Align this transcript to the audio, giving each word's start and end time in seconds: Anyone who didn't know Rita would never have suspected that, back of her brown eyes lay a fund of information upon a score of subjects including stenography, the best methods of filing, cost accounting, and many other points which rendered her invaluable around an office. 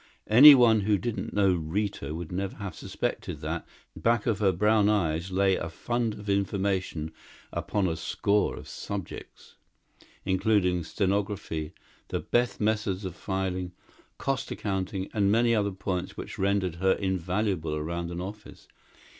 Anyone 0.31 0.79
who 0.79 0.97
didn't 0.97 1.31
know 1.31 1.53
Rita 1.53 2.15
would 2.15 2.31
never 2.31 2.55
have 2.55 2.73
suspected 2.73 3.41
that, 3.41 3.67
back 3.95 4.25
of 4.25 4.39
her 4.39 4.51
brown 4.51 4.89
eyes 4.89 5.29
lay 5.29 5.55
a 5.55 5.69
fund 5.69 6.15
of 6.15 6.27
information 6.27 7.13
upon 7.53 7.87
a 7.87 7.95
score 7.95 8.55
of 8.55 8.67
subjects 8.67 9.57
including 10.25 10.83
stenography, 10.83 11.75
the 12.07 12.19
best 12.19 12.59
methods 12.59 13.05
of 13.05 13.15
filing, 13.15 13.73
cost 14.17 14.49
accounting, 14.49 15.07
and 15.13 15.31
many 15.31 15.53
other 15.53 15.69
points 15.71 16.17
which 16.17 16.39
rendered 16.39 16.77
her 16.77 16.93
invaluable 16.93 17.75
around 17.75 18.09
an 18.09 18.19
office. 18.21 18.67